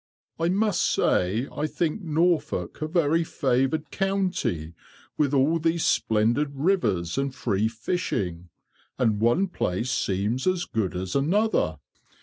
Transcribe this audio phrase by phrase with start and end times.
[0.39, 4.73] "I must say I think Norfolk a very favoured county,
[5.15, 8.49] with all these splendid rivers and free fishing;
[8.97, 11.77] and one place seems as good as another."